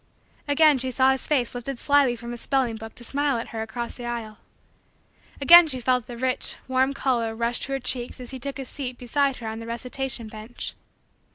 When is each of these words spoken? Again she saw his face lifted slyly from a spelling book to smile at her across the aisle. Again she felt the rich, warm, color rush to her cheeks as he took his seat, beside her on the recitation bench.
Again 0.47 0.79
she 0.79 0.89
saw 0.89 1.11
his 1.11 1.27
face 1.27 1.53
lifted 1.53 1.77
slyly 1.77 2.15
from 2.15 2.33
a 2.33 2.37
spelling 2.37 2.75
book 2.75 2.95
to 2.95 3.03
smile 3.03 3.37
at 3.37 3.49
her 3.49 3.61
across 3.61 3.93
the 3.93 4.07
aisle. 4.07 4.39
Again 5.39 5.67
she 5.67 5.79
felt 5.79 6.07
the 6.07 6.17
rich, 6.17 6.55
warm, 6.67 6.95
color 6.95 7.35
rush 7.35 7.59
to 7.59 7.73
her 7.73 7.79
cheeks 7.79 8.19
as 8.19 8.31
he 8.31 8.39
took 8.39 8.57
his 8.57 8.67
seat, 8.67 8.97
beside 8.97 9.35
her 9.35 9.47
on 9.47 9.59
the 9.59 9.67
recitation 9.67 10.27
bench. 10.27 10.73